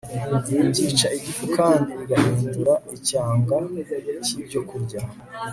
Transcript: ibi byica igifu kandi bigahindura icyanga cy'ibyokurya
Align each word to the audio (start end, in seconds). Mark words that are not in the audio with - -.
ibi 0.51 0.65
byica 0.71 1.07
igifu 1.17 1.45
kandi 1.57 1.89
bigahindura 1.99 2.73
icyanga 2.97 3.57
cy'ibyokurya 4.23 4.99